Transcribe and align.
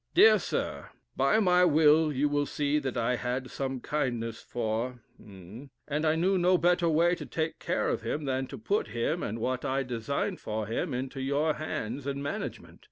"Dear 0.15 0.39
Sir 0.39 0.89
By 1.15 1.37
my 1.39 1.63
will, 1.63 2.11
you 2.11 2.27
will 2.27 2.47
see 2.47 2.79
that 2.79 2.97
I 2.97 3.17
had 3.17 3.51
some 3.51 3.79
kindness 3.79 4.41
for 4.41 4.99
And 5.23 5.69
I 5.87 6.15
knew 6.15 6.39
no 6.39 6.57
better 6.57 6.89
way 6.89 7.13
to 7.13 7.23
take 7.27 7.59
care 7.59 7.87
of 7.87 8.01
him, 8.01 8.25
than 8.25 8.47
to 8.47 8.57
put 8.57 8.87
him, 8.87 9.21
and 9.21 9.37
what 9.37 9.63
I 9.63 9.83
designed 9.83 10.39
for 10.39 10.65
him, 10.65 10.95
into 10.95 11.21
your 11.21 11.53
hands 11.53 12.07
and 12.07 12.23
management. 12.23 12.79